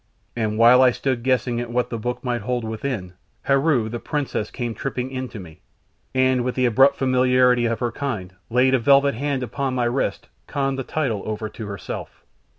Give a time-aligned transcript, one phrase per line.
[0.35, 3.13] And while I stood guessing at what the book might hold within,
[3.43, 5.61] Heru, the princess, came tripping in to me,
[6.15, 10.27] and with the abrupt familiarity of her kind, laid a velvet hand upon my wrist,
[10.47, 12.23] conned the title over to herself.